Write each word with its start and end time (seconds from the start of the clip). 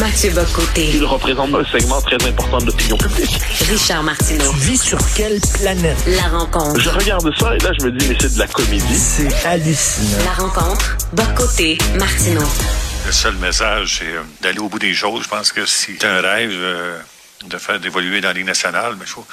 Mathieu 0.00 0.30
Bocoté. 0.30 0.92
Il 0.94 1.04
représente 1.04 1.54
un 1.54 1.64
segment 1.66 2.00
très 2.00 2.16
important 2.26 2.56
de 2.56 2.66
l'opinion 2.66 2.96
publique. 2.96 3.38
Richard 3.68 4.02
Martineau. 4.02 4.50
Tu 4.52 4.58
vis 4.60 4.82
sur 4.82 4.98
quelle 5.14 5.38
planète? 5.58 5.98
La 6.06 6.38
rencontre. 6.38 6.80
Je 6.80 6.88
regarde 6.88 7.30
ça 7.38 7.54
et 7.54 7.58
là, 7.58 7.70
je 7.78 7.84
me 7.84 7.92
dis, 7.92 8.08
mais 8.08 8.16
c'est 8.18 8.32
de 8.32 8.38
la 8.38 8.46
comédie. 8.46 8.96
C'est 8.96 9.46
hallucinant. 9.46 10.24
La 10.24 10.32
rencontre. 10.42 10.96
Bocoté. 11.12 11.76
Martineau. 11.98 12.48
Le 13.04 13.12
seul 13.12 13.34
message, 13.36 13.98
c'est 13.98 14.16
euh, 14.16 14.22
d'aller 14.40 14.58
au 14.58 14.70
bout 14.70 14.78
des 14.78 14.94
choses. 14.94 15.24
Je 15.24 15.28
pense 15.28 15.52
que 15.52 15.66
si 15.66 15.96
c'est 16.00 16.06
un 16.06 16.22
rêve 16.22 16.50
euh, 16.50 16.98
de 17.46 17.58
faire 17.58 17.78
d'évoluer 17.78 18.22
dans 18.22 18.28
la 18.28 18.34
Ligue 18.34 18.46
nationale, 18.46 18.94
mais 18.98 19.04
il 19.04 19.10
faut, 19.10 19.26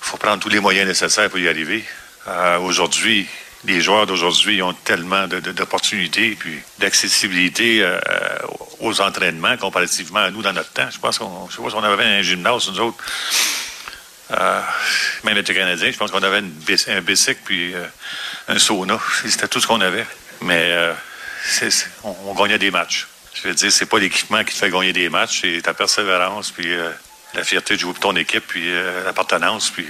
faut 0.00 0.16
prendre 0.16 0.40
tous 0.42 0.48
les 0.48 0.58
moyens 0.58 0.88
nécessaires 0.88 1.30
pour 1.30 1.38
y 1.38 1.48
arriver. 1.48 1.84
Euh, 2.26 2.58
aujourd'hui, 2.58 3.28
les 3.64 3.80
joueurs 3.80 4.06
d'aujourd'hui 4.06 4.60
ont 4.62 4.72
tellement 4.72 5.28
d'opportunités 5.28 6.36
puis 6.38 6.60
d'accessibilité 6.78 7.82
euh, 7.82 7.98
aux 8.80 9.00
entraînements 9.00 9.56
comparativement 9.56 10.20
à 10.20 10.30
nous 10.30 10.42
dans 10.42 10.52
notre 10.52 10.72
temps. 10.72 10.90
Je 10.90 10.98
pense 10.98 11.18
qu'on 11.18 11.48
je 11.48 11.56
sais 11.56 11.62
pas 11.62 11.70
si 11.70 11.76
on 11.76 11.82
avait 11.84 12.04
un 12.04 12.22
gymnase, 12.22 12.68
nous 12.70 12.80
autres. 12.80 13.04
Euh, 14.32 14.60
même 15.24 15.36
les 15.36 15.44
Canadiens, 15.44 15.90
je 15.90 15.98
pense 15.98 16.10
qu'on 16.10 16.22
avait 16.22 16.38
un 16.38 17.00
bicycle 17.00 17.40
puis 17.44 17.74
euh, 17.74 17.84
un 18.48 18.58
sauna. 18.58 18.98
C'était 19.24 19.48
tout 19.48 19.60
ce 19.60 19.66
qu'on 19.66 19.80
avait. 19.80 20.06
Mais 20.40 20.68
euh, 20.70 20.92
on, 22.04 22.16
on 22.26 22.34
gagnait 22.34 22.58
des 22.58 22.70
matchs. 22.70 23.06
Je 23.34 23.48
veux 23.48 23.54
dire, 23.54 23.72
c'est 23.72 23.86
pas 23.86 23.98
l'équipement 23.98 24.44
qui 24.44 24.54
te 24.54 24.58
fait 24.58 24.70
gagner 24.70 24.92
des 24.92 25.08
matchs, 25.08 25.40
c'est 25.42 25.62
ta 25.62 25.74
persévérance, 25.74 26.50
puis 26.50 26.72
euh, 26.72 26.90
la 27.34 27.44
fierté 27.44 27.74
de 27.74 27.80
jouer 27.80 27.92
pour 27.92 28.00
ton 28.00 28.16
équipe, 28.16 28.46
puis 28.46 28.64
euh, 28.66 29.04
l'appartenance, 29.04 29.70
puis 29.70 29.86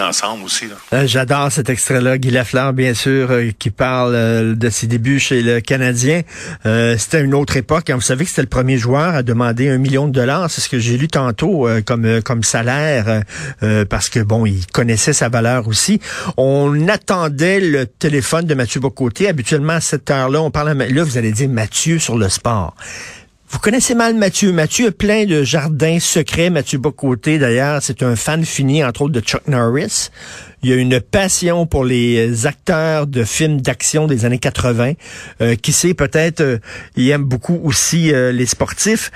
ensemble 0.00 0.44
aussi. 0.44 0.66
Euh, 0.92 1.06
J'adore 1.06 1.50
cet 1.50 1.70
extrait-là, 1.70 2.18
Guy 2.18 2.30
Lafleur, 2.30 2.72
bien 2.72 2.94
sûr, 2.94 3.30
euh, 3.30 3.50
qui 3.58 3.70
parle 3.70 4.14
euh, 4.14 4.54
de 4.54 4.70
ses 4.70 4.86
débuts 4.86 5.18
chez 5.18 5.42
le 5.42 5.60
Canadien. 5.60 6.22
C'était 6.64 7.22
une 7.22 7.34
autre 7.34 7.56
époque. 7.56 7.90
hein. 7.90 7.94
Vous 7.96 8.00
savez 8.00 8.24
que 8.24 8.30
c'était 8.30 8.42
le 8.42 8.48
premier 8.48 8.78
joueur 8.78 9.14
à 9.14 9.22
demander 9.22 9.68
un 9.68 9.78
million 9.78 10.06
de 10.06 10.12
dollars. 10.12 10.50
C'est 10.50 10.60
ce 10.60 10.68
que 10.68 10.78
j'ai 10.78 10.96
lu 10.98 11.08
tantôt 11.08 11.68
comme 11.86 12.20
comme 12.22 12.42
salaire, 12.42 13.22
parce 13.88 14.08
que 14.08 14.20
bon, 14.20 14.46
il 14.46 14.66
connaissait 14.66 15.12
sa 15.12 15.28
valeur 15.28 15.68
aussi. 15.68 16.00
On 16.36 16.88
attendait 16.88 17.60
le 17.60 17.86
téléphone 17.86 18.46
de 18.46 18.54
Mathieu 18.54 18.80
Bocoté. 18.80 19.28
Habituellement 19.28 19.74
à 19.74 19.80
cette 19.80 20.10
heure-là, 20.10 20.42
on 20.42 20.50
parle. 20.50 20.68
À, 20.68 20.74
là, 20.74 21.04
vous 21.04 21.18
allez 21.18 21.32
dire 21.32 21.48
Mathieu 21.48 21.98
sur 21.98 22.18
le 22.18 22.28
sport. 22.28 22.74
Vous 23.50 23.58
connaissez 23.60 23.94
mal 23.94 24.14
Mathieu. 24.14 24.52
Mathieu 24.52 24.88
a 24.88 24.92
plein 24.92 25.24
de 25.24 25.42
jardins 25.42 25.98
secrets. 26.00 26.50
Mathieu 26.50 26.78
Bocoté, 26.78 27.38
d'ailleurs, 27.38 27.82
c'est 27.82 28.02
un 28.02 28.14
fan 28.14 28.44
fini, 28.44 28.84
entre 28.84 29.02
autres, 29.02 29.14
de 29.14 29.20
Chuck 29.20 29.48
Norris. 29.48 30.10
Il 30.62 30.72
a 30.72 30.76
une 30.76 31.00
passion 31.00 31.66
pour 31.66 31.84
les 31.84 32.46
acteurs 32.46 33.06
de 33.06 33.24
films 33.24 33.62
d'action 33.62 34.06
des 34.06 34.26
années 34.26 34.38
80. 34.38 34.92
Euh, 35.40 35.54
qui 35.54 35.72
sait, 35.72 35.94
peut-être, 35.94 36.42
euh, 36.42 36.58
il 36.94 37.08
aime 37.08 37.24
beaucoup 37.24 37.58
aussi 37.64 38.12
euh, 38.12 38.32
les 38.32 38.46
sportifs. 38.46 39.10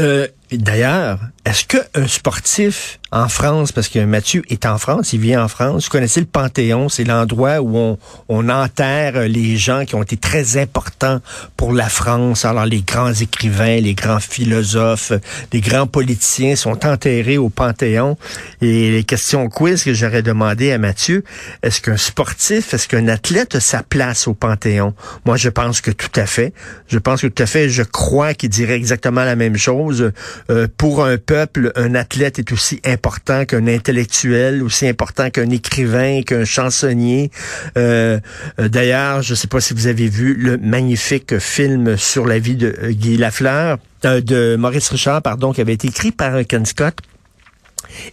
Euh, 0.00 0.26
D'ailleurs, 0.52 1.20
est-ce 1.44 1.64
qu'un 1.64 2.08
sportif 2.08 2.98
en 3.12 3.28
France, 3.28 3.72
parce 3.72 3.88
que 3.88 3.98
Mathieu 4.04 4.42
est 4.48 4.66
en 4.66 4.78
France, 4.78 5.12
il 5.12 5.20
vit 5.20 5.36
en 5.36 5.48
France, 5.48 5.84
vous 5.84 5.90
connaissez 5.90 6.20
le 6.20 6.26
Panthéon, 6.26 6.88
c'est 6.88 7.02
l'endroit 7.02 7.60
où 7.60 7.76
on, 7.76 7.98
on 8.28 8.48
enterre 8.48 9.22
les 9.26 9.56
gens 9.56 9.84
qui 9.84 9.96
ont 9.96 10.02
été 10.02 10.16
très 10.16 10.56
importants 10.56 11.20
pour 11.56 11.72
la 11.72 11.88
France. 11.88 12.44
Alors 12.44 12.66
les 12.66 12.82
grands 12.82 13.12
écrivains, 13.12 13.80
les 13.80 13.94
grands 13.94 14.20
philosophes, 14.20 15.12
les 15.52 15.60
grands 15.60 15.88
politiciens 15.88 16.54
sont 16.54 16.86
enterrés 16.86 17.36
au 17.36 17.48
Panthéon. 17.48 18.16
Et 18.60 18.92
les 18.92 19.04
questions 19.04 19.48
quiz 19.48 19.82
que 19.82 19.92
j'aurais 19.92 20.22
demandé 20.22 20.70
à 20.70 20.78
Mathieu, 20.78 21.24
est-ce 21.64 21.80
qu'un 21.80 21.96
sportif, 21.96 22.74
est-ce 22.74 22.86
qu'un 22.86 23.08
athlète 23.08 23.56
a 23.56 23.60
sa 23.60 23.82
place 23.82 24.28
au 24.28 24.34
Panthéon? 24.34 24.94
Moi, 25.24 25.36
je 25.36 25.48
pense 25.48 25.80
que 25.80 25.90
tout 25.90 26.12
à 26.14 26.26
fait. 26.26 26.52
Je 26.86 26.98
pense 26.98 27.22
que 27.22 27.26
tout 27.26 27.42
à 27.42 27.46
fait, 27.46 27.68
je 27.68 27.82
crois 27.82 28.34
qu'il 28.34 28.50
dirait 28.50 28.74
exactement 28.76 29.24
la 29.24 29.34
même 29.34 29.56
chose. 29.56 30.12
Euh, 30.50 30.68
pour 30.76 31.04
un 31.04 31.16
peuple, 31.18 31.72
un 31.74 31.96
athlète 31.96 32.38
est 32.38 32.52
aussi 32.52 32.80
important 32.84 32.99
qu'un 33.46 33.66
intellectuel, 33.66 34.62
aussi 34.62 34.86
important 34.86 35.30
qu'un 35.30 35.50
écrivain, 35.50 36.22
qu'un 36.22 36.44
chansonnier. 36.44 37.30
Euh, 37.76 38.18
D'ailleurs, 38.58 39.22
je 39.22 39.32
ne 39.32 39.36
sais 39.36 39.48
pas 39.48 39.60
si 39.60 39.74
vous 39.74 39.86
avez 39.86 40.08
vu 40.08 40.34
le 40.34 40.58
magnifique 40.58 41.38
film 41.38 41.96
sur 41.96 42.26
la 42.26 42.38
vie 42.38 42.56
de 42.56 42.74
euh, 42.82 42.90
Guy 42.90 43.16
Lafleur, 43.16 43.78
euh, 44.04 44.20
de 44.20 44.56
Maurice 44.56 44.88
Richard, 44.88 45.22
pardon, 45.22 45.52
qui 45.52 45.60
avait 45.60 45.74
été 45.74 45.88
écrit 45.88 46.12
par 46.12 46.44
Ken 46.46 46.64
Scott 46.66 46.96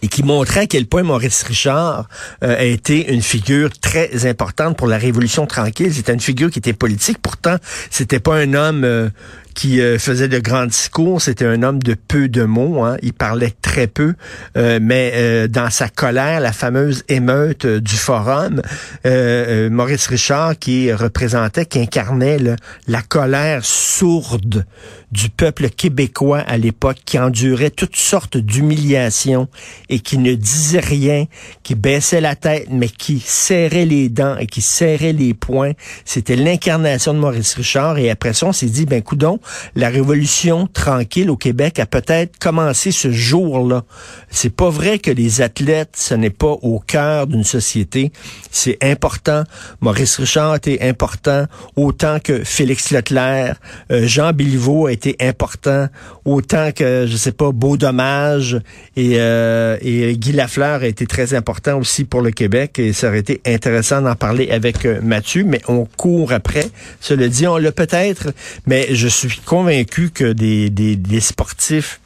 et 0.02 0.08
qui 0.08 0.24
montrait 0.24 0.60
à 0.60 0.66
quel 0.66 0.86
point 0.86 1.04
Maurice 1.04 1.44
Richard 1.44 2.08
a 2.40 2.64
été 2.64 3.12
une 3.12 3.22
figure 3.22 3.70
très 3.78 4.26
importante 4.26 4.76
pour 4.76 4.88
la 4.88 4.98
Révolution 4.98 5.46
tranquille. 5.46 5.94
C'était 5.94 6.12
une 6.12 6.20
figure 6.20 6.50
qui 6.50 6.58
était 6.58 6.72
politique. 6.72 7.18
Pourtant, 7.22 7.56
c'était 7.88 8.18
pas 8.18 8.34
un 8.34 8.54
homme 8.54 9.10
qui 9.58 9.80
euh, 9.80 9.98
faisait 9.98 10.28
de 10.28 10.38
grands 10.38 10.66
discours. 10.66 11.20
C'était 11.20 11.44
un 11.44 11.64
homme 11.64 11.82
de 11.82 11.94
peu 11.94 12.28
de 12.28 12.44
mots. 12.44 12.84
Hein. 12.84 12.96
Il 13.02 13.12
parlait 13.12 13.52
très 13.60 13.88
peu, 13.88 14.14
euh, 14.56 14.78
mais 14.80 15.10
euh, 15.16 15.48
dans 15.48 15.68
sa 15.68 15.88
colère, 15.88 16.38
la 16.38 16.52
fameuse 16.52 17.02
émeute 17.08 17.66
du 17.66 17.96
Forum, 17.96 18.62
Maurice 19.04 20.06
Richard 20.06 20.56
qui 20.60 20.92
représentait, 20.92 21.66
qui 21.66 21.80
incarnait 21.80 22.38
la 22.86 23.02
colère 23.02 23.64
sourde 23.64 24.64
du 25.10 25.30
peuple 25.30 25.70
québécois 25.70 26.40
à 26.40 26.58
l'époque, 26.58 26.98
qui 27.04 27.18
endurait 27.18 27.70
toutes 27.70 27.96
sortes 27.96 28.36
d'humiliations 28.36 29.48
et 29.88 30.00
qui 30.00 30.18
ne 30.18 30.34
disait 30.34 30.80
rien, 30.80 31.24
qui 31.62 31.74
baissait 31.74 32.20
la 32.20 32.36
tête, 32.36 32.68
mais 32.70 32.88
qui 32.88 33.20
serrait 33.20 33.86
les 33.86 34.08
dents 34.08 34.36
et 34.36 34.46
qui 34.46 34.60
serrait 34.60 35.14
les 35.14 35.34
poings. 35.34 35.72
C'était 36.04 36.36
l'incarnation 36.36 37.14
de 37.14 37.18
Maurice 37.18 37.54
Richard. 37.54 37.98
Et 37.98 38.10
après 38.10 38.34
ça, 38.34 38.46
on 38.46 38.52
s'est 38.52 38.66
dit, 38.66 38.84
ben 38.84 39.02
coudon, 39.02 39.40
la 39.74 39.88
révolution 39.88 40.66
tranquille 40.66 41.30
au 41.30 41.36
Québec 41.36 41.78
a 41.78 41.86
peut-être 41.86 42.38
commencé 42.38 42.92
ce 42.92 43.10
jour-là. 43.10 43.84
C'est 44.30 44.54
pas 44.54 44.70
vrai 44.70 44.98
que 44.98 45.10
les 45.10 45.40
athlètes, 45.40 45.94
ce 45.96 46.14
n'est 46.14 46.30
pas 46.30 46.56
au 46.62 46.80
cœur 46.80 47.26
d'une 47.26 47.44
société. 47.44 48.12
C'est 48.50 48.78
important. 48.82 49.44
Maurice 49.80 50.16
Richard 50.16 50.56
était 50.56 50.82
important 50.82 51.46
autant 51.76 52.18
que 52.20 52.44
Félix 52.44 52.90
Leclerc. 52.90 53.56
Euh, 53.90 54.06
Jean 54.06 54.32
Béliveau 54.32 54.86
a 54.86 54.92
été 54.92 55.16
important 55.20 55.88
autant 56.24 56.72
que, 56.72 57.06
je 57.08 57.16
sais 57.16 57.32
pas, 57.32 57.52
Beau 57.52 57.76
Dommage 57.76 58.60
et, 58.96 59.14
euh, 59.18 59.76
et 59.80 60.16
Guy 60.16 60.32
Lafleur 60.32 60.82
a 60.82 60.86
été 60.86 61.06
très 61.06 61.34
important 61.34 61.78
aussi 61.78 62.04
pour 62.04 62.20
le 62.20 62.30
Québec 62.30 62.78
et 62.78 62.92
ça 62.92 63.08
aurait 63.08 63.20
été 63.20 63.40
intéressant 63.46 64.02
d'en 64.02 64.14
parler 64.14 64.50
avec 64.50 64.84
euh, 64.84 65.00
Mathieu, 65.02 65.44
mais 65.44 65.60
on 65.68 65.86
court 65.96 66.32
après. 66.32 66.66
Cela 67.00 67.28
dit, 67.28 67.46
on 67.46 67.56
l'a 67.56 67.72
peut-être, 67.72 68.32
mais 68.66 68.88
je 68.94 69.08
suis 69.08 69.27
convaincu 69.44 70.10
que 70.10 70.32
des, 70.32 70.70
des, 70.70 70.96
des 70.96 71.20
sportifs 71.20 72.00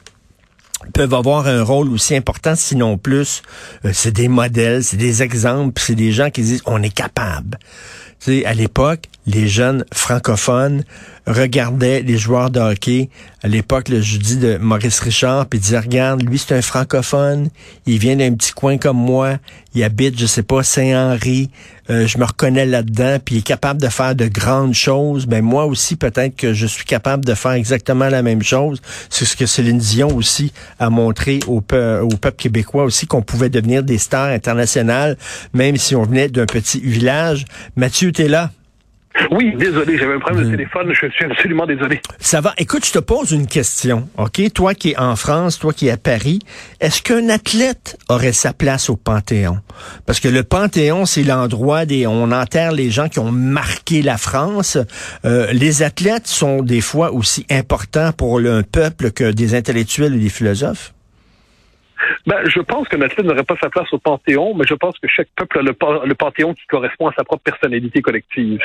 peuvent 0.93 1.13
avoir 1.13 1.47
un 1.47 1.63
rôle 1.63 1.89
aussi 1.89 2.15
important, 2.15 2.55
sinon 2.55 2.97
plus. 2.97 3.41
Euh, 3.85 3.91
c'est 3.93 4.11
des 4.11 4.27
modèles, 4.27 4.83
c'est 4.83 4.97
des 4.97 5.23
exemples, 5.23 5.81
c'est 5.81 5.95
des 5.95 6.11
gens 6.11 6.29
qui 6.29 6.41
disent 6.41 6.61
on 6.65 6.81
est 6.83 6.93
capable. 6.93 7.57
Tu 8.19 8.39
sais, 8.39 8.45
à 8.45 8.53
l'époque, 8.53 9.07
les 9.25 9.47
jeunes 9.47 9.85
francophones 9.93 10.83
regardaient 11.25 12.01
les 12.01 12.17
joueurs 12.17 12.49
de 12.49 12.59
hockey. 12.59 13.09
À 13.43 13.47
l'époque, 13.47 13.87
le 13.87 14.01
je 14.01 14.17
dis 14.17 14.37
de 14.37 14.57
Maurice 14.57 14.99
Richard, 14.99 15.45
puis 15.45 15.59
disaient, 15.59 15.79
regarde, 15.79 16.21
lui, 16.21 16.37
c'est 16.37 16.55
un 16.55 16.61
francophone. 16.61 17.49
Il 17.85 17.97
vient 17.99 18.17
d'un 18.17 18.33
petit 18.33 18.51
coin 18.51 18.77
comme 18.77 18.97
moi. 18.97 19.37
Il 19.73 19.83
habite, 19.83 20.19
je 20.19 20.25
sais 20.25 20.43
pas, 20.43 20.63
Saint-Henri. 20.63 21.49
Euh, 21.89 22.07
je 22.07 22.17
me 22.17 22.25
reconnais 22.25 22.65
là-dedans, 22.65 23.17
puis 23.23 23.35
il 23.35 23.37
est 23.39 23.41
capable 23.41 23.81
de 23.81 23.87
faire 23.87 24.15
de 24.15 24.27
grandes 24.27 24.73
choses. 24.73 25.25
Ben 25.25 25.41
moi 25.41 25.65
aussi, 25.65 25.95
peut-être 25.95 26.35
que 26.35 26.53
je 26.53 26.67
suis 26.67 26.85
capable 26.85 27.25
de 27.25 27.33
faire 27.33 27.53
exactement 27.53 28.09
la 28.09 28.21
même 28.21 28.43
chose. 28.43 28.81
C'est 29.09 29.25
ce 29.25 29.35
que 29.35 29.45
Céline 29.45 29.79
Dion 29.79 30.13
aussi 30.15 30.51
a 30.79 30.89
montré 30.89 31.39
au, 31.47 31.57
au 31.57 31.61
peuple 31.61 32.37
québécois 32.37 32.83
aussi, 32.83 33.07
qu'on 33.07 33.21
pouvait 33.21 33.49
devenir 33.49 33.83
des 33.83 33.97
stars 33.97 34.29
internationales, 34.29 35.17
même 35.53 35.77
si 35.77 35.95
on 35.95 36.03
venait 36.03 36.29
d'un 36.29 36.45
petit 36.45 36.79
village. 36.81 37.45
Mathieu, 37.75 38.11
t'es 38.11 38.27
là? 38.27 38.51
Oui, 39.31 39.53
désolé, 39.55 39.97
j'avais 39.97 40.15
un 40.15 40.19
problème 40.19 40.45
de 40.45 40.49
téléphone, 40.51 40.91
je 40.91 41.07
suis 41.07 41.25
absolument 41.25 41.67
désolé. 41.67 42.01
Ça 42.19 42.41
va. 42.41 42.53
Écoute, 42.57 42.83
je 42.85 42.91
te 42.93 42.99
pose 42.99 43.31
une 43.31 43.45
question, 43.45 44.09
OK? 44.17 44.41
Toi 44.53 44.73
qui 44.73 44.91
es 44.91 44.97
en 44.97 45.15
France, 45.15 45.59
toi 45.59 45.71
qui 45.71 45.87
es 45.87 45.91
à 45.91 45.97
Paris, 45.97 46.39
est-ce 46.79 47.01
qu'un 47.03 47.29
athlète 47.29 47.97
aurait 48.09 48.31
sa 48.33 48.53
place 48.53 48.89
au 48.89 48.95
Panthéon? 48.95 49.59
Parce 50.07 50.19
que 50.19 50.27
le 50.27 50.43
Panthéon, 50.43 51.05
c'est 51.05 51.23
l'endroit 51.23 51.85
des... 51.85 52.07
On 52.07 52.31
enterre 52.31 52.71
les 52.71 52.89
gens 52.89 53.07
qui 53.07 53.19
ont 53.19 53.31
marqué 53.31 54.01
la 54.01 54.17
France. 54.17 54.77
Euh, 55.25 55.51
les 55.53 55.83
athlètes 55.83 56.27
sont 56.27 56.63
des 56.63 56.81
fois 56.81 57.11
aussi 57.13 57.45
importants 57.51 58.11
pour 58.13 58.39
le- 58.39 58.51
un 58.53 58.63
peuple 58.63 59.11
que 59.11 59.31
des 59.31 59.53
intellectuels 59.55 60.13
ou 60.15 60.19
des 60.19 60.29
philosophes. 60.29 60.93
Ben, 62.27 62.41
je 62.45 62.59
pense 62.59 62.87
que 62.87 62.95
l'athlète 62.95 63.25
n'aurait 63.25 63.43
pas 63.43 63.55
sa 63.61 63.69
place 63.69 63.91
au 63.93 63.97
Panthéon, 63.97 64.53
mais 64.55 64.65
je 64.67 64.73
pense 64.73 64.97
que 64.99 65.07
chaque 65.07 65.29
peuple 65.35 65.59
a 65.59 65.61
le, 65.61 65.75
le, 66.05 66.15
Panthéon 66.15 66.53
qui 66.53 66.65
correspond 66.67 67.07
à 67.07 67.13
sa 67.13 67.23
propre 67.23 67.43
personnalité 67.43 68.01
collective. 68.01 68.59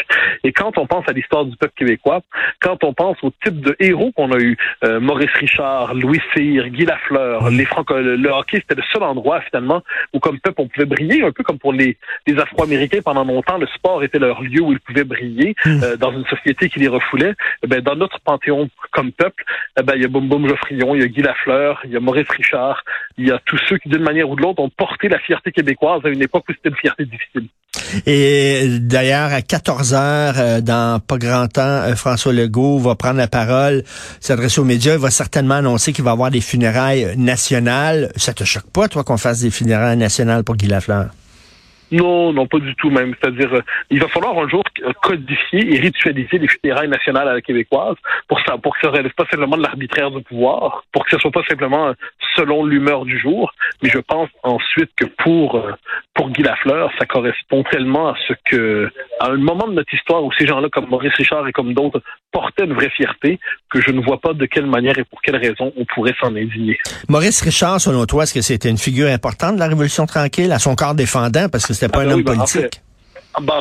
Et 0.44 0.52
quand 0.52 0.78
on 0.78 0.86
pense 0.86 1.08
à 1.08 1.12
l'histoire 1.12 1.44
du 1.44 1.56
peuple 1.56 1.74
québécois, 1.76 2.20
quand 2.60 2.84
on 2.84 2.92
pense 2.92 3.16
au 3.22 3.32
type 3.44 3.60
de 3.60 3.76
héros 3.80 4.12
qu'on 4.12 4.32
a 4.32 4.38
eu, 4.38 4.56
euh, 4.84 5.00
Maurice 5.00 5.32
Richard, 5.34 5.94
Louis 5.94 6.20
Cyr, 6.34 6.68
Guy 6.68 6.84
Lafleur, 6.84 7.50
les 7.50 7.64
Franco, 7.64 7.94
le 7.98 8.28
hockey, 8.28 8.58
c'était 8.58 8.80
le 8.80 8.86
seul 8.92 9.02
endroit 9.02 9.40
finalement 9.42 9.82
où 10.12 10.20
comme 10.20 10.38
peuple 10.40 10.62
on 10.62 10.68
pouvait 10.68 10.86
briller, 10.86 11.22
un 11.22 11.32
peu 11.32 11.42
comme 11.42 11.58
pour 11.58 11.72
les, 11.72 11.96
les 12.26 12.38
Afro-Américains 12.38 13.00
pendant 13.04 13.24
longtemps, 13.24 13.58
le 13.58 13.66
sport 13.66 14.02
était 14.02 14.18
leur 14.18 14.42
lieu 14.42 14.60
où 14.60 14.72
ils 14.72 14.80
pouvaient 14.80 15.04
briller 15.04 15.54
hmm. 15.64 15.82
euh, 15.82 15.96
dans 15.96 16.12
une 16.12 16.24
société 16.26 16.68
qui 16.68 16.78
les 16.78 16.88
refoulait. 16.88 17.34
Eh 17.62 17.66
ben, 17.66 17.80
dans 17.80 17.96
notre 17.96 18.20
Panthéon 18.20 18.68
comme 18.92 19.12
peuple, 19.12 19.44
eh 19.78 19.82
ben, 19.82 19.94
il 19.96 20.02
y 20.02 20.04
a 20.04 20.08
Boum 20.08 20.28
Boum 20.28 20.48
Geoffrion, 20.48 20.94
il 20.94 21.02
y 21.02 21.04
a 21.04 21.08
Guy 21.08 21.22
Lafleur, 21.22 21.80
il 21.84 21.92
y 21.92 21.96
a 21.96 22.00
Maurice 22.00 22.28
Richard, 22.30 22.84
il 23.16 23.26
y 23.26 23.27
a 23.30 23.40
tous 23.44 23.58
ceux 23.68 23.78
qui, 23.78 23.88
d'une 23.88 24.02
manière 24.02 24.28
ou 24.28 24.36
de 24.36 24.42
l'autre, 24.42 24.62
ont 24.62 24.70
porté 24.70 25.08
la 25.08 25.18
fierté 25.18 25.52
québécoise 25.52 26.00
à 26.04 26.08
une 26.08 26.22
époque 26.22 26.44
où 26.48 26.52
c'était 26.52 26.68
une 26.70 26.76
fierté 26.76 27.04
difficile. 27.04 27.48
Et 28.06 28.78
d'ailleurs, 28.80 29.32
à 29.32 29.42
14 29.42 29.94
heures, 29.94 30.34
euh, 30.38 30.60
dans 30.60 31.00
pas 31.00 31.18
grand 31.18 31.48
temps, 31.48 31.62
euh, 31.62 31.94
François 31.94 32.32
Legault 32.32 32.78
va 32.78 32.94
prendre 32.94 33.18
la 33.18 33.28
parole, 33.28 33.82
s'adresser 34.20 34.60
aux 34.60 34.64
médias, 34.64 34.94
il 34.94 35.00
va 35.00 35.10
certainement 35.10 35.54
annoncer 35.54 35.92
qu'il 35.92 36.04
va 36.04 36.10
y 36.10 36.12
avoir 36.12 36.30
des 36.30 36.40
funérailles 36.40 37.16
nationales. 37.16 38.10
Ça 38.16 38.32
te 38.32 38.44
choque 38.44 38.70
pas, 38.72 38.88
toi, 38.88 39.04
qu'on 39.04 39.16
fasse 39.16 39.42
des 39.42 39.50
funérailles 39.50 39.96
nationales 39.96 40.44
pour 40.44 40.56
Guy 40.56 40.66
Lafleur? 40.66 41.06
Non, 41.90 42.32
non, 42.34 42.46
pas 42.46 42.58
du 42.58 42.74
tout 42.74 42.90
même. 42.90 43.14
C'est-à-dire, 43.20 43.54
euh, 43.54 43.62
il 43.90 44.00
va 44.00 44.08
falloir 44.08 44.38
un 44.38 44.48
jour 44.48 44.62
codifier 45.02 45.74
et 45.74 45.80
ritualiser 45.80 46.38
les 46.38 46.48
funérailles 46.48 46.88
nationales 46.88 47.28
à 47.28 47.34
la 47.34 47.40
québécoise 47.40 47.96
pour 48.28 48.40
ça, 48.40 48.58
pour 48.58 48.74
que 48.74 48.80
ça 48.82 48.88
ne 48.88 48.98
relève 48.98 49.12
pas 49.14 49.24
simplement 49.30 49.56
de 49.56 49.62
l'arbitraire 49.62 50.10
du 50.10 50.22
pouvoir, 50.22 50.84
pour 50.92 51.04
que 51.04 51.10
ce 51.12 51.18
soit 51.18 51.30
pas 51.30 51.42
simplement 51.48 51.92
selon 52.38 52.64
l'humeur 52.64 53.04
du 53.04 53.18
jour. 53.18 53.52
Mais 53.82 53.90
je 53.90 53.98
pense 53.98 54.28
ensuite 54.42 54.90
que 54.96 55.06
pour 55.24 55.56
euh, 55.56 55.72
pour 56.14 56.30
Guy 56.30 56.42
Lafleur, 56.42 56.90
ça 56.98 57.06
correspond 57.06 57.62
tellement 57.70 58.08
à 58.08 58.14
ce 58.26 58.32
que, 58.50 58.90
à 59.20 59.28
un 59.28 59.36
moment 59.36 59.68
de 59.68 59.74
notre 59.74 59.92
histoire 59.94 60.24
où 60.24 60.32
ces 60.32 60.46
gens-là, 60.46 60.68
comme 60.72 60.88
Maurice 60.88 61.14
Richard 61.14 61.46
et 61.46 61.52
comme 61.52 61.74
d'autres, 61.74 62.02
portaient 62.32 62.64
une 62.64 62.74
vraie 62.74 62.90
fierté, 62.90 63.38
que 63.70 63.80
je 63.80 63.92
ne 63.92 64.00
vois 64.00 64.20
pas 64.20 64.32
de 64.32 64.46
quelle 64.46 64.66
manière 64.66 64.98
et 64.98 65.04
pour 65.04 65.22
quelle 65.22 65.36
raison 65.36 65.72
on 65.76 65.84
pourrait 65.84 66.14
s'en 66.20 66.34
indigner. 66.34 66.78
Maurice 67.08 67.40
Richard, 67.42 67.80
selon 67.80 68.04
toi, 68.06 68.24
est-ce 68.24 68.34
que 68.34 68.40
c'était 68.40 68.70
une 68.70 68.78
figure 68.78 69.08
importante 69.08 69.54
de 69.54 69.60
la 69.60 69.68
Révolution 69.68 70.06
tranquille, 70.06 70.50
à 70.52 70.58
son 70.58 70.74
corps 70.74 70.94
défendant, 70.94 71.48
parce 71.48 71.66
que 71.66 71.72
c'était 71.74 71.92
pas 71.92 72.00
ah 72.00 72.02
un 72.02 72.06
ben 72.06 72.14
homme 72.14 72.22
ben, 72.22 72.36
politique? 72.36 72.56
En 72.56 72.62
fait, 72.62 72.82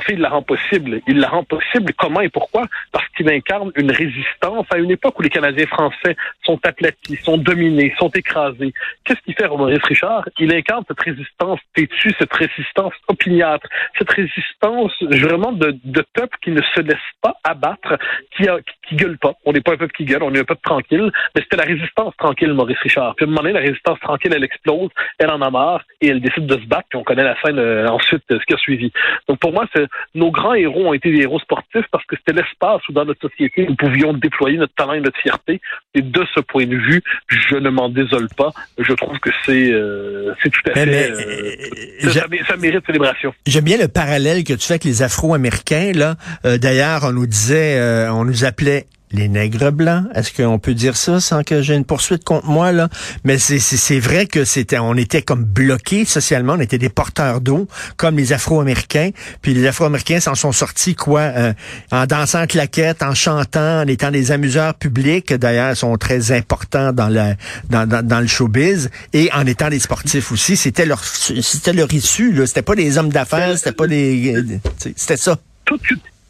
il 0.09 0.19
la 0.19 0.29
rend 0.29 0.41
possible. 0.41 1.01
Il 1.07 1.19
la 1.19 1.29
rend 1.29 1.43
possible. 1.43 1.93
Comment 1.97 2.21
et 2.21 2.29
pourquoi? 2.29 2.63
Parce 2.91 3.07
qu'il 3.15 3.29
incarne 3.29 3.71
une 3.75 3.91
résistance 3.91 4.65
à 4.71 4.77
une 4.77 4.91
époque 4.91 5.19
où 5.19 5.21
les 5.21 5.29
Canadiens 5.29 5.65
français 5.67 6.15
sont 6.45 6.59
aplatis, 6.63 7.17
sont 7.23 7.37
dominés, 7.37 7.93
sont 7.99 8.09
écrasés. 8.09 8.73
Qu'est-ce 9.03 9.21
qu'il 9.21 9.35
fait, 9.35 9.47
Maurice 9.47 9.83
Richard? 9.83 10.27
Il 10.39 10.53
incarne 10.53 10.83
cette 10.87 10.99
résistance 10.99 11.59
têtue, 11.75 12.13
cette 12.19 12.33
résistance 12.33 12.93
opiniâtre, 13.07 13.67
cette 13.97 14.11
résistance 14.11 14.91
vraiment 15.01 15.51
de, 15.51 15.77
de 15.83 16.03
peuple 16.13 16.37
qui 16.41 16.51
ne 16.51 16.61
se 16.61 16.81
laisse 16.81 16.97
pas 17.21 17.35
abattre, 17.43 17.97
qui, 18.35 18.47
a, 18.47 18.57
qui, 18.87 18.95
gueule 18.95 19.17
pas. 19.17 19.33
On 19.45 19.53
n'est 19.53 19.61
pas 19.61 19.73
un 19.73 19.77
peuple 19.77 19.93
qui 19.95 20.05
gueule, 20.05 20.23
on 20.23 20.33
est 20.33 20.39
un 20.39 20.45
peuple 20.45 20.61
tranquille, 20.63 21.11
mais 21.35 21.41
c'était 21.41 21.57
la 21.57 21.63
résistance 21.63 22.15
tranquille, 22.17 22.53
Maurice 22.53 22.79
Richard. 22.79 23.15
Puis 23.15 23.25
à 23.25 23.27
un 23.27 23.31
moment 23.31 23.41
donné, 23.41 23.53
la 23.53 23.61
résistance 23.61 23.99
tranquille, 23.99 24.31
elle 24.35 24.43
explose, 24.43 24.89
elle 25.19 25.29
en 25.29 25.41
a 25.41 25.49
marre 25.49 25.83
et 26.01 26.07
elle 26.07 26.21
décide 26.21 26.45
de 26.45 26.59
se 26.59 26.65
battre, 26.65 26.87
puis 26.89 26.99
on 26.99 27.03
connaît 27.03 27.23
la 27.23 27.39
scène 27.41 27.59
euh, 27.59 27.87
ensuite, 27.87 28.23
ce 28.29 28.45
qui 28.45 28.53
a 28.53 28.57
suivi. 28.57 28.91
Donc 29.27 29.39
pour 29.39 29.53
moi, 29.57 29.67
nos 30.13 30.31
grands 30.31 30.53
héros 30.53 30.87
ont 30.87 30.93
été 30.93 31.11
des 31.11 31.21
héros 31.21 31.39
sportifs 31.39 31.85
parce 31.91 32.05
que 32.05 32.15
c'était 32.15 32.39
l'espace 32.39 32.81
où 32.89 32.93
dans 32.93 33.05
notre 33.05 33.27
société 33.27 33.65
nous 33.67 33.75
pouvions 33.75 34.13
déployer 34.13 34.57
notre 34.57 34.73
talent 34.75 34.93
et 34.93 35.01
notre 35.01 35.19
fierté. 35.19 35.61
Et 35.95 36.01
de 36.01 36.25
ce 36.35 36.41
point 36.41 36.67
de 36.67 36.75
vue, 36.75 37.01
je 37.27 37.55
ne 37.55 37.69
m'en 37.69 37.89
désole 37.89 38.27
pas. 38.37 38.51
Je 38.77 38.93
trouve 38.93 39.17
que 39.19 39.31
c'est 39.45 39.71
euh, 39.71 40.33
c'est 40.43 40.49
tout 40.49 40.61
à 40.69 40.73
fait 40.73 41.11
euh, 41.11 42.09
ça, 42.47 42.57
mérite 42.57 42.85
célébration. 42.85 43.33
J'aime 43.47 43.63
bien 43.63 43.77
le 43.77 43.87
parallèle 43.87 44.43
que 44.43 44.53
tu 44.53 44.67
fais 44.67 44.73
avec 44.73 44.83
les 44.83 45.01
Afro-Américains 45.01 45.91
là. 45.95 46.15
Euh, 46.45 46.57
d'ailleurs, 46.57 47.01
on 47.03 47.13
nous 47.13 47.25
disait, 47.25 47.79
on 48.09 48.25
nous 48.25 48.45
appelait 48.45 48.85
les 49.11 49.29
nègres 49.29 49.71
blancs. 49.71 50.05
Est-ce 50.13 50.33
qu'on 50.33 50.59
peut 50.59 50.73
dire 50.73 50.97
ça 50.97 51.19
sans 51.19 51.43
que 51.43 51.61
j'ai 51.61 51.75
une 51.75 51.85
poursuite 51.85 52.23
contre 52.23 52.45
moi 52.47 52.71
là? 52.71 52.89
Mais 53.23 53.37
c'est 53.37 53.99
vrai 53.99 54.25
que 54.25 54.45
c'était, 54.45 54.79
on 54.79 54.95
était 54.95 55.21
comme 55.21 55.43
bloqués 55.43 56.05
socialement, 56.05 56.53
on 56.53 56.59
était 56.59 56.77
des 56.77 56.89
porteurs 56.89 57.41
d'eau, 57.41 57.67
comme 57.95 58.17
les 58.17 58.33
Afro-Américains. 58.33 59.11
Puis 59.41 59.53
les 59.53 59.65
Afro-Américains 59.67 60.19
s'en 60.19 60.35
sont 60.35 60.51
sortis 60.51 60.95
quoi 60.95 61.21
euh, 61.21 61.53
En 61.91 62.05
dansant 62.05 62.45
claquette, 62.47 63.01
en 63.03 63.13
chantant, 63.13 63.81
en 63.81 63.87
étant 63.87 64.11
des 64.11 64.31
amuseurs 64.31 64.73
publics. 64.73 65.33
D'ailleurs, 65.33 65.75
sont 65.75 65.97
très 65.97 66.31
importants 66.31 66.91
dans 66.91 67.09
le 67.09 67.35
dans, 67.69 67.87
dans, 67.87 68.19
le 68.19 68.27
showbiz 68.27 68.89
et 69.13 69.29
en 69.33 69.45
étant 69.45 69.69
des 69.69 69.79
sportifs 69.79 70.31
aussi. 70.31 70.57
C'était 70.57 70.85
leur 70.85 71.03
c'était 71.03 71.73
leur 71.73 71.93
issue. 71.93 72.31
Là. 72.33 72.45
C'était 72.45 72.61
pas 72.61 72.75
des 72.75 72.97
hommes 72.97 73.09
d'affaires, 73.09 73.57
c'était 73.57 73.71
pas 73.71 73.87
des, 73.87 74.59
c'était 74.95 75.17
ça 75.17 75.37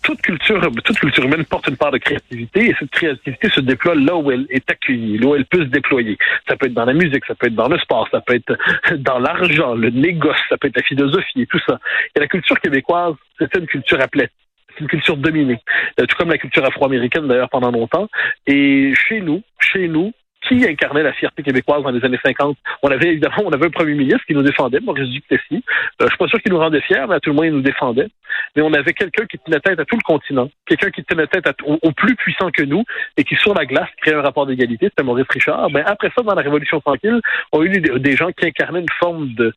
toute 0.07 0.21
culture, 0.21 0.61
toute 0.85 0.99
culture 0.99 1.25
humaine 1.25 1.43
porte 1.43 1.67
une 1.67 1.75
part 1.75 1.91
de 1.91 1.97
créativité 1.97 2.69
et 2.69 2.75
cette 2.79 2.91
créativité 2.91 3.49
se 3.49 3.59
déploie 3.59 3.93
là 3.93 4.15
où 4.15 4.31
elle 4.31 4.47
est 4.49 4.71
accueillie, 4.71 5.17
là 5.17 5.27
où 5.27 5.35
elle 5.35 5.45
peut 5.45 5.59
se 5.59 5.69
déployer. 5.69 6.17
Ça 6.47 6.55
peut 6.55 6.67
être 6.67 6.73
dans 6.73 6.85
la 6.85 6.93
musique, 6.93 7.25
ça 7.25 7.35
peut 7.35 7.47
être 7.47 7.55
dans 7.55 7.67
le 7.67 7.77
sport, 7.79 8.07
ça 8.09 8.21
peut 8.21 8.35
être 8.35 8.53
dans 8.99 9.19
l'argent, 9.19 9.75
le 9.75 9.89
négoce, 9.89 10.37
ça 10.47 10.57
peut 10.57 10.69
être 10.69 10.77
la 10.77 10.83
philosophie 10.83 11.41
et 11.41 11.45
tout 11.45 11.59
ça. 11.67 11.77
Et 12.15 12.21
la 12.21 12.27
culture 12.27 12.57
québécoise, 12.61 13.15
c'est 13.37 13.53
une 13.57 13.67
culture 13.67 13.97
c'est 13.99 14.79
une 14.79 14.87
culture 14.87 15.17
dominée, 15.17 15.59
euh, 15.99 16.05
tout 16.05 16.15
comme 16.17 16.29
la 16.29 16.37
culture 16.37 16.63
afro-américaine 16.63 17.27
d'ailleurs 17.27 17.49
pendant 17.49 17.71
longtemps. 17.71 18.07
Et 18.45 18.93
chez 18.95 19.19
nous, 19.19 19.41
chez 19.59 19.89
nous, 19.89 20.13
qui 20.47 20.65
incarnait 20.65 21.03
la 21.03 21.13
fierté 21.13 21.43
québécoise 21.43 21.83
dans 21.83 21.91
les 21.91 22.03
années 22.03 22.19
50. 22.23 22.57
On 22.83 22.89
avait 22.89 23.09
évidemment, 23.09 23.43
on 23.45 23.51
avait 23.51 23.67
un 23.67 23.71
premier 23.71 23.93
ministre 23.93 24.25
qui 24.25 24.33
nous 24.33 24.43
défendait, 24.43 24.79
Maurice 24.79 25.09
Duplessis. 25.09 25.63
Euh, 26.01 26.05
je 26.05 26.07
suis 26.07 26.17
pas 26.17 26.27
sûr 26.27 26.41
qu'il 26.41 26.51
nous 26.51 26.59
rendait 26.59 26.81
fiers, 26.81 27.05
mais 27.07 27.15
à 27.15 27.19
tout 27.19 27.31
le 27.31 27.35
moins 27.35 27.45
il 27.45 27.53
nous 27.53 27.61
défendait. 27.61 28.07
Mais 28.55 28.61
on 28.61 28.73
avait 28.73 28.93
quelqu'un 28.93 29.25
qui 29.25 29.37
tenait 29.39 29.59
tête 29.59 29.79
à 29.79 29.85
tout 29.85 29.95
le 29.95 30.01
continent, 30.01 30.49
quelqu'un 30.65 30.89
qui 30.89 31.03
tenait 31.03 31.27
tête 31.27 31.45
au, 31.63 31.91
plus 31.91 32.15
puissant 32.15 32.51
que 32.51 32.63
nous 32.63 32.83
et 33.15 33.23
qui 33.23 33.35
sur 33.35 33.53
la 33.53 33.65
glace 33.65 33.89
créait 34.01 34.15
un 34.15 34.21
rapport 34.21 34.45
d'égalité. 34.45 34.87
C'était 34.87 35.03
Maurice 35.03 35.27
Richard. 35.29 35.69
Ben 35.69 35.83
après 35.85 36.11
ça, 36.15 36.23
dans 36.23 36.35
la 36.35 36.41
Révolution 36.41 36.79
tranquille, 36.79 37.19
on 37.51 37.61
a 37.61 37.65
eu 37.65 37.69
des, 37.79 38.15
gens 38.15 38.31
qui 38.31 38.45
incarnaient 38.45 38.79
une 38.79 38.85
forme 38.99 39.33
de, 39.33 39.53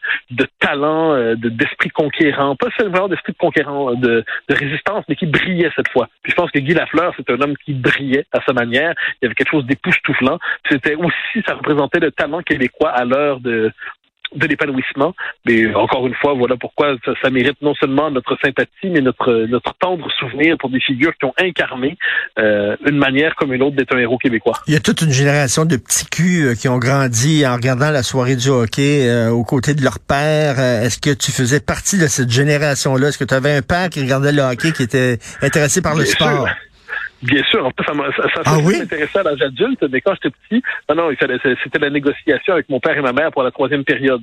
talent, 0.59 1.13
euh, 1.13 1.35
d'esprit 1.37 1.91
conquérant, 1.91 2.57
pas 2.57 2.69
seulement 2.79 3.09
d'esprit 3.09 3.33
de 3.33 3.39
conquérant, 3.39 3.95
de, 3.95 4.25
de 4.49 4.55
résistance, 4.55 5.05
mais 5.09 5.17
qui 5.17 5.27
brillait 5.27 5.71
cette 5.77 5.89
fois. 5.89 6.09
Puis 6.23 6.33
je 6.33 6.37
pense 6.37 6.51
que 6.51 6.59
Guy 6.59 6.75
Lafleur, 6.75 7.15
c'est 7.17 7.31
un 7.31 7.41
homme 7.41 7.57
qui 7.65 7.73
brillait 7.73 8.27
à 8.33 8.41
sa 8.47 8.53
manière. 8.53 8.95
Il 9.21 9.25
y 9.25 9.27
avait 9.27 9.35
quelque 9.35 9.51
chose 9.51 9.67
d'époustouflant 9.67 10.39
c'était 10.83 10.97
aussi, 10.97 11.45
ça 11.47 11.55
représentait 11.55 12.01
le 12.01 12.11
talent 12.11 12.43
québécois 12.43 12.91
à 12.91 13.05
l'heure 13.05 13.41
de, 13.41 13.73
de 14.35 14.47
l'épanouissement. 14.47 15.15
Mais 15.47 15.75
encore 15.75 16.07
une 16.07 16.15
fois, 16.15 16.35
voilà 16.35 16.57
pourquoi 16.57 16.97
ça, 17.23 17.31
mérite 17.31 17.61
non 17.63 17.75
seulement 17.75 18.11
notre 18.11 18.37
sympathie, 18.43 18.91
mais 18.91 19.01
notre, 19.01 19.47
notre 19.47 19.75
tendre 19.79 20.11
souvenir 20.19 20.57
pour 20.59 20.71
des 20.71 20.81
figures 20.81 21.13
qui 21.19 21.27
ont 21.27 21.35
incarné 21.39 21.97
euh, 22.39 22.77
une 22.87 22.99
manière 22.99 23.35
comme 23.37 23.53
une 23.53 23.63
autre 23.63 23.77
d'être 23.77 23.95
un 23.95 23.99
héros 23.99 24.19
québécois. 24.19 24.55
Il 24.67 24.75
y 24.75 24.77
a 24.77 24.81
toute 24.81 25.03
une 25.03 25.13
génération 25.13 25.65
de 25.65 25.77
petits 25.77 26.07
culs 26.07 26.47
euh, 26.47 26.55
qui 26.55 26.69
ont 26.69 26.79
grandi 26.79 27.47
en 27.47 27.55
regardant 27.55 27.91
la 27.91 28.03
soirée 28.03 28.37
du 28.37 28.49
hockey 28.49 29.09
euh, 29.09 29.31
aux 29.31 29.45
côtés 29.45 29.75
de 29.75 29.83
leur 29.83 29.99
père. 29.99 30.59
Est-ce 30.59 30.99
que 30.99 31.15
tu 31.15 31.33
faisais 31.33 31.61
partie 31.61 31.99
de 31.99 32.07
cette 32.07 32.31
génération-là? 32.31 33.09
Est-ce 33.09 33.19
que 33.19 33.25
tu 33.25 33.35
avais 33.35 33.57
un 33.57 33.63
père 33.63 33.89
qui 33.91 34.01
regardait 34.01 34.33
le 34.33 34.43
hockey, 34.43 34.73
qui 34.73 34.83
était 34.83 35.19
intéressé 35.43 35.83
par 35.83 35.95
le 35.95 36.05
sport? 36.05 36.49
Bien 37.23 37.43
sûr, 37.45 37.67
en 37.67 37.71
plus, 37.71 37.85
ça, 37.85 37.93
ça, 38.17 38.29
ça, 38.35 38.43
ah 38.47 38.57
oui? 38.65 38.77
à 38.81 39.23
l'âge 39.23 39.43
adulte, 39.43 39.85
mais 39.91 40.01
quand 40.01 40.15
j'étais 40.15 40.31
petit, 40.31 40.63
non, 40.89 40.95
non, 40.95 41.11
c'était 41.19 41.79
la 41.79 41.91
négociation 41.91 42.55
avec 42.55 42.69
mon 42.69 42.81
père 42.81 42.97
et 42.97 43.03
ma 43.03 43.13
mère 43.13 43.31
pour 43.31 43.43
la 43.43 43.51
troisième 43.51 43.85
période. 43.85 44.23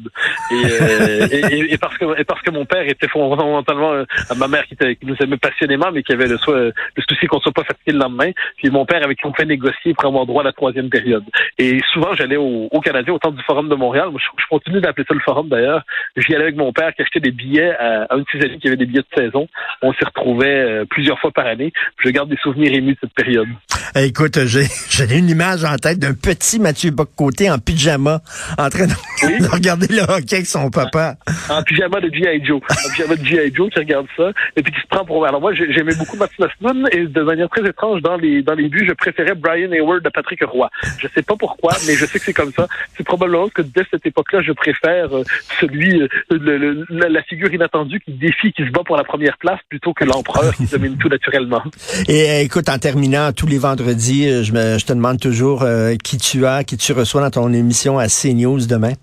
Et, 0.51 0.55
euh, 0.65 1.27
et, 1.31 1.73
et, 1.73 1.77
parce 1.77 1.97
que 1.97 2.19
et 2.19 2.23
parce 2.23 2.41
que 2.41 2.49
mon 2.49 2.65
père 2.65 2.87
était 2.87 3.07
fondamentalement 3.07 3.93
euh, 3.93 4.05
ma 4.35 4.47
mère 4.47 4.65
qui, 4.65 4.73
était, 4.73 4.95
qui, 4.95 5.05
nous 5.05 5.15
aimait 5.19 5.37
passionnément, 5.37 5.91
mais 5.91 6.01
qui 6.01 6.13
avait 6.13 6.27
le, 6.27 6.37
le 6.47 7.03
souci 7.07 7.27
qu'on 7.27 7.39
soit 7.39 7.51
pas 7.51 7.63
fatigué 7.63 7.91
le 7.93 7.99
lendemain. 7.99 8.31
Puis 8.57 8.69
mon 8.69 8.85
père 8.85 9.03
avec 9.03 9.19
qui 9.19 9.25
on 9.27 9.33
fait 9.33 9.45
négocier 9.45 9.93
pour 9.93 10.05
avoir 10.05 10.25
droit 10.25 10.41
à 10.41 10.45
la 10.45 10.53
troisième 10.53 10.89
période. 10.89 11.23
Et 11.59 11.79
souvent, 11.93 12.13
j'allais 12.15 12.37
au, 12.37 12.67
au 12.71 12.81
Canadien 12.81 13.13
au 13.13 13.19
temps 13.19 13.31
du 13.31 13.43
Forum 13.43 13.69
de 13.69 13.75
Montréal. 13.75 14.09
je, 14.17 14.25
je 14.37 14.47
continue 14.49 14.81
d'appeler 14.81 15.05
ça 15.07 15.13
le 15.13 15.19
Forum 15.19 15.49
d'ailleurs. 15.49 15.83
J'y 16.15 16.33
allais 16.33 16.45
avec 16.45 16.55
mon 16.55 16.73
père 16.73 16.93
qui 16.95 17.01
achetait 17.03 17.19
des 17.19 17.31
billets 17.31 17.75
à, 17.77 18.07
un 18.09 18.19
de 18.19 18.25
ses 18.31 18.41
amis 18.43 18.59
qui 18.59 18.67
avait 18.67 18.77
des 18.77 18.85
billets 18.85 19.01
de 19.01 19.21
saison. 19.21 19.47
On 19.81 19.93
s'y 19.93 20.03
retrouvait 20.03 20.47
euh, 20.47 20.85
plusieurs 20.85 21.19
fois 21.19 21.31
par 21.31 21.45
année. 21.45 21.71
Je 21.99 22.09
garde 22.09 22.29
des 22.29 22.37
souvenirs 22.37 22.73
émus 22.73 22.86
de 22.91 22.97
cette 23.01 23.13
période. 23.13 23.47
Eh, 23.95 24.05
écoute, 24.05 24.39
j'ai 24.45 25.17
une 25.17 25.29
image 25.29 25.63
en 25.63 25.75
tête 25.77 25.99
d'un 25.99 26.13
petit 26.13 26.59
Mathieu 26.59 26.91
Bock-Côté 26.91 27.49
en 27.49 27.59
pyjama, 27.59 28.21
en 28.57 28.69
train 28.69 28.87
de, 28.87 29.47
regarder 29.47 29.87
le 29.87 30.01
hockey 30.01 30.35
avec 30.35 30.47
son 30.47 30.69
papa. 30.69 31.15
En, 31.49 31.63
pyjama 31.63 32.01
de 32.01 32.09
G.I. 32.13 32.45
Joe. 32.45 32.61
En 32.69 32.89
pyjama 32.89 33.15
de 33.15 33.25
G.I. 33.25 33.53
Joe 33.53 33.69
qui 33.69 33.79
regarde 33.79 34.07
ça 34.15 34.31
et 34.55 34.63
puis 34.63 34.73
qui 34.73 34.81
se 34.81 34.87
prend 34.87 35.05
pour... 35.05 35.25
Alors 35.25 35.41
moi, 35.41 35.53
j'aimais 35.53 35.95
beaucoup 35.95 36.17
Mathieu 36.17 36.45
Nassnoun 36.45 36.87
et 36.91 37.05
de 37.05 37.21
manière 37.21 37.49
très 37.49 37.67
étrange, 37.67 38.01
dans 38.01 38.17
les 38.17 38.41
dans 38.41 38.53
les 38.53 38.69
buts, 38.69 38.85
je 38.87 38.93
préférais 38.93 39.35
Brian 39.35 39.71
Hayward 39.71 40.03
de 40.03 40.09
Patrick 40.09 40.43
Roy. 40.43 40.69
Je 40.99 41.07
sais 41.13 41.21
pas 41.21 41.35
pourquoi, 41.35 41.73
mais 41.85 41.93
je 41.93 42.05
sais 42.05 42.19
que 42.19 42.25
c'est 42.25 42.33
comme 42.33 42.51
ça. 42.53 42.67
C'est 42.95 43.03
probablement 43.05 43.49
que 43.49 43.61
dès 43.61 43.83
cette 43.91 44.05
époque-là, 44.05 44.41
je 44.41 44.51
préfère 44.51 45.15
euh, 45.15 45.23
celui, 45.59 46.01
euh, 46.01 46.85
la, 46.89 47.23
figure 47.23 47.53
inattendue 47.53 47.99
qui 47.99 48.13
défie, 48.13 48.53
qui 48.53 48.65
se 48.65 48.71
bat 48.71 48.83
pour 48.85 48.95
la 48.95 49.03
première 49.03 49.37
place 49.37 49.59
plutôt 49.69 49.93
que 49.93 50.05
l'empereur 50.05 50.55
qui 50.55 50.65
domine 50.65 50.97
tout 50.97 51.09
naturellement. 51.09 51.63
Et 52.07 52.29
euh, 52.29 52.41
écoute, 52.41 52.69
en 52.69 52.76
terminant, 52.77 53.31
tous 53.31 53.47
les 53.47 53.57
vendredis, 53.57 54.43
je, 54.43 54.51
me, 54.53 54.77
je 54.77 54.85
te 54.85 54.93
demande 54.93 55.19
toujours 55.19 55.65
qui 56.03 56.17
tu 56.17 56.45
as, 56.45 56.63
qui 56.63 56.77
tu 56.77 56.93
reçois 56.93 57.21
dans 57.21 57.31
ton 57.31 57.53
émission 57.53 57.97
à 57.99 58.07
CNews 58.07 58.65
demain. 58.67 58.93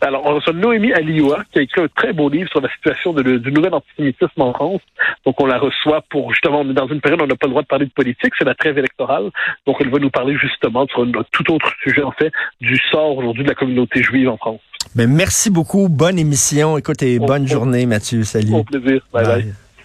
Alors, 0.00 0.22
on 0.24 0.36
reçoit 0.36 0.52
Noémie 0.52 0.92
Alioua, 0.92 1.42
qui 1.52 1.58
a 1.58 1.62
écrit 1.62 1.82
un 1.82 1.88
très 1.88 2.12
beau 2.12 2.28
livre 2.28 2.48
sur 2.50 2.60
la 2.60 2.68
situation 2.70 3.12
de, 3.12 3.38
du 3.38 3.50
nouvel 3.50 3.74
antisémitisme 3.74 4.40
en 4.40 4.52
France. 4.52 4.80
Donc, 5.26 5.40
on 5.40 5.46
la 5.46 5.58
reçoit 5.58 6.02
pour, 6.08 6.32
justement, 6.32 6.60
on 6.60 6.70
est 6.70 6.74
dans 6.74 6.86
une 6.86 7.00
période 7.00 7.20
où 7.20 7.24
on 7.24 7.26
n'a 7.26 7.34
pas 7.34 7.46
le 7.46 7.50
droit 7.50 7.62
de 7.62 7.66
parler 7.66 7.86
de 7.86 7.90
politique, 7.90 8.32
c'est 8.38 8.44
la 8.44 8.54
trêve 8.54 8.78
électorale. 8.78 9.30
Donc, 9.66 9.76
elle 9.80 9.90
va 9.90 9.98
nous 9.98 10.10
parler 10.10 10.36
justement 10.36 10.86
sur 10.86 11.02
un 11.02 11.10
tout 11.32 11.52
autre 11.52 11.72
sujet, 11.82 12.02
en 12.02 12.12
fait, 12.12 12.30
du 12.60 12.78
sort 12.92 13.16
aujourd'hui 13.16 13.42
de 13.42 13.48
la 13.48 13.56
communauté 13.56 14.02
juive 14.02 14.28
en 14.28 14.36
France. 14.36 14.60
Ben, 14.94 15.10
merci 15.10 15.50
beaucoup. 15.50 15.88
Bonne 15.88 16.18
émission. 16.18 16.78
Écoute, 16.78 17.02
et 17.02 17.18
bonne 17.18 17.48
journée, 17.48 17.84
Mathieu. 17.86 18.22
Salut. 18.22 18.54
Au 18.54 18.64
plaisir. 18.64 19.00
bye. 19.12 19.24
bye. 19.24 19.67